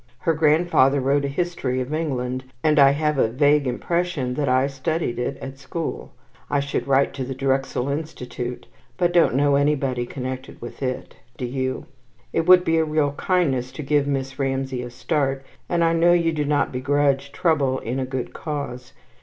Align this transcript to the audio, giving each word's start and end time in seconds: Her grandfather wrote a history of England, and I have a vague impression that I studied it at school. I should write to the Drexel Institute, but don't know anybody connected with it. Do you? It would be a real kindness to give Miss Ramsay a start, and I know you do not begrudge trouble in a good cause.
Her 0.17 0.33
grandfather 0.33 0.99
wrote 0.99 1.25
a 1.25 1.27
history 1.27 1.79
of 1.79 1.93
England, 1.93 2.45
and 2.63 2.79
I 2.79 2.89
have 2.89 3.19
a 3.19 3.27
vague 3.27 3.67
impression 3.67 4.33
that 4.33 4.49
I 4.49 4.65
studied 4.65 5.19
it 5.19 5.37
at 5.37 5.59
school. 5.59 6.11
I 6.49 6.59
should 6.59 6.87
write 6.87 7.13
to 7.13 7.23
the 7.23 7.35
Drexel 7.35 7.87
Institute, 7.87 8.65
but 8.97 9.13
don't 9.13 9.35
know 9.35 9.57
anybody 9.57 10.07
connected 10.07 10.59
with 10.59 10.81
it. 10.81 11.17
Do 11.37 11.45
you? 11.45 11.85
It 12.33 12.47
would 12.47 12.63
be 12.65 12.77
a 12.79 12.83
real 12.83 13.11
kindness 13.11 13.71
to 13.73 13.83
give 13.83 14.07
Miss 14.07 14.39
Ramsay 14.39 14.81
a 14.81 14.89
start, 14.89 15.45
and 15.69 15.83
I 15.83 15.93
know 15.93 16.13
you 16.13 16.31
do 16.31 16.45
not 16.45 16.71
begrudge 16.71 17.31
trouble 17.31 17.77
in 17.77 17.99
a 17.99 18.05
good 18.07 18.33
cause. 18.33 18.93